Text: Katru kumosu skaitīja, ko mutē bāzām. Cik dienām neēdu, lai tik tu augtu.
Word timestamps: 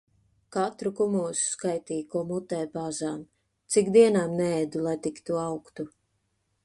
Katru 0.53 0.91
kumosu 0.99 1.43
skaitīja, 1.49 2.07
ko 2.15 2.23
mutē 2.31 2.61
bāzām. 2.77 3.21
Cik 3.75 3.93
dienām 3.99 4.35
neēdu, 4.41 4.83
lai 4.89 4.97
tik 5.09 5.21
tu 5.29 5.39
augtu. 5.47 5.91